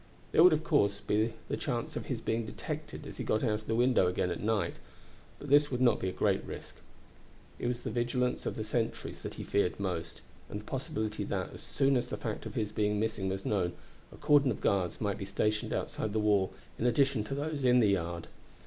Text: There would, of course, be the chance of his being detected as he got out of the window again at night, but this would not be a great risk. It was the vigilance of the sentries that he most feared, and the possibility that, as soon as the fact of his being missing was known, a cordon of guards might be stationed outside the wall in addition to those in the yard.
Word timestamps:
There 0.31 0.43
would, 0.43 0.51
of 0.51 0.63
course, 0.63 0.99
be 0.99 1.33
the 1.47 1.55
chance 1.55 1.95
of 1.95 2.07
his 2.07 2.21
being 2.21 2.43
detected 2.43 3.05
as 3.05 3.17
he 3.17 3.23
got 3.23 3.43
out 3.43 3.51
of 3.61 3.67
the 3.67 3.75
window 3.75 4.07
again 4.07 4.31
at 4.31 4.39
night, 4.41 4.77
but 5.37 5.49
this 5.51 5.69
would 5.69 5.79
not 5.79 5.99
be 5.99 6.09
a 6.09 6.11
great 6.11 6.43
risk. 6.43 6.77
It 7.59 7.67
was 7.67 7.83
the 7.83 7.91
vigilance 7.91 8.47
of 8.47 8.55
the 8.55 8.63
sentries 8.63 9.21
that 9.21 9.35
he 9.35 9.43
most 9.43 9.51
feared, 9.51 10.21
and 10.49 10.59
the 10.61 10.65
possibility 10.65 11.23
that, 11.25 11.53
as 11.53 11.61
soon 11.61 11.95
as 11.95 12.07
the 12.07 12.17
fact 12.17 12.47
of 12.47 12.55
his 12.55 12.71
being 12.71 12.99
missing 12.99 13.29
was 13.29 13.45
known, 13.45 13.73
a 14.11 14.17
cordon 14.17 14.49
of 14.49 14.59
guards 14.59 14.99
might 15.01 15.19
be 15.19 15.25
stationed 15.25 15.71
outside 15.71 16.13
the 16.13 16.19
wall 16.19 16.51
in 16.79 16.87
addition 16.87 17.23
to 17.25 17.35
those 17.35 17.63
in 17.63 17.79
the 17.79 17.89
yard. 17.89 18.25